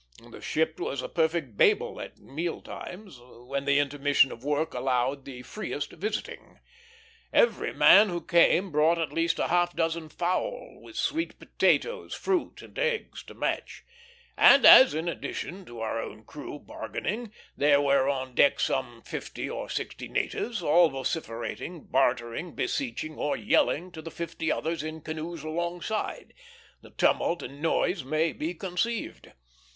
[0.31, 5.25] The ship was a perfect Babel at meal times, when the intermission of work allowed
[5.25, 6.57] the freest visiting.
[7.31, 12.63] Every man who came brought at least a half dozen fowl, with sweet potatoes, fruit,
[12.63, 13.83] and eggs, to match;
[14.35, 19.03] and as, in addition to our own crew bargaining, there were on the deck some
[19.03, 25.01] fifty or sixty natives, all vociferating, bartering, beseeching, or yelling to the fifty others in
[25.01, 26.33] canoes alongside,
[26.81, 29.33] the tumult and noise may be conceived.